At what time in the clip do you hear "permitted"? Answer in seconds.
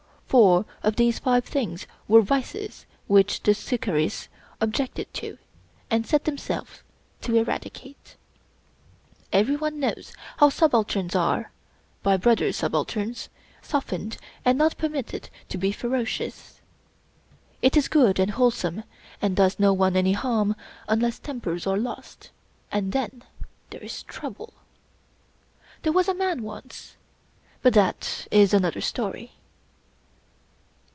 14.77-15.29